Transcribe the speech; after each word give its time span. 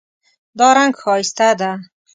دا 0.59 0.67
رنګ 0.77 0.93
ښایسته 1.01 1.49
ده 1.59 1.71